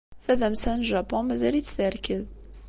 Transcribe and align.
Tadamsa 0.23 0.73
n 0.77 0.81
Japun 0.89 1.23
mazal-itt 1.27 1.73
terked. 1.77 2.27